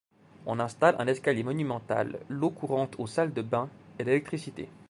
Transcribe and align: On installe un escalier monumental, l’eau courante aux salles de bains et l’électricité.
On 0.47 0.59
installe 0.59 0.95
un 0.97 1.05
escalier 1.05 1.43
monumental, 1.43 2.17
l’eau 2.27 2.49
courante 2.49 2.95
aux 2.97 3.05
salles 3.05 3.33
de 3.33 3.43
bains 3.43 3.69
et 3.99 4.03
l’électricité. 4.03 4.67